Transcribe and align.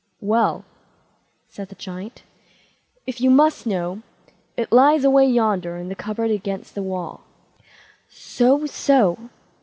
"Well", 0.21 0.65
said 1.47 1.69
the 1.69 1.75
Giant, 1.75 2.23
"if 3.05 3.21
you 3.21 3.29
must 3.29 3.67
know, 3.67 4.01
it 4.57 4.71
lies 4.71 5.03
away 5.03 5.27
yonder 5.27 5.77
in 5.77 5.89
the 5.89 5.95
cupboard 5.95 6.31
against 6.31 6.73
the 6.73 6.81
wall." 6.81 7.21
"So, 8.09 8.65
so!" 8.65 9.29